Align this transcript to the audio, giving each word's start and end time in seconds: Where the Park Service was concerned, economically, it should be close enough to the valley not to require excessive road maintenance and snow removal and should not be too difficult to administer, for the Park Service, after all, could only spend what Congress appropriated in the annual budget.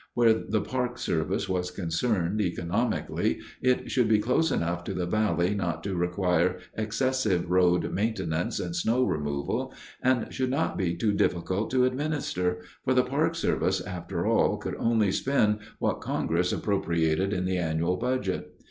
Where 0.15 0.33
the 0.33 0.61
Park 0.61 0.97
Service 0.97 1.47
was 1.47 1.69
concerned, 1.69 2.41
economically, 2.41 3.37
it 3.61 3.91
should 3.91 4.07
be 4.07 4.17
close 4.17 4.49
enough 4.51 4.83
to 4.85 4.95
the 4.95 5.05
valley 5.05 5.53
not 5.53 5.83
to 5.83 5.93
require 5.93 6.57
excessive 6.73 7.51
road 7.51 7.91
maintenance 7.93 8.59
and 8.59 8.75
snow 8.75 9.03
removal 9.03 9.75
and 10.01 10.33
should 10.33 10.49
not 10.49 10.75
be 10.75 10.95
too 10.95 11.13
difficult 11.13 11.69
to 11.69 11.85
administer, 11.85 12.63
for 12.83 12.95
the 12.95 13.03
Park 13.03 13.35
Service, 13.35 13.79
after 13.79 14.25
all, 14.25 14.57
could 14.57 14.75
only 14.79 15.11
spend 15.11 15.59
what 15.77 16.01
Congress 16.01 16.51
appropriated 16.51 17.31
in 17.31 17.45
the 17.45 17.59
annual 17.59 17.95
budget. 17.95 18.55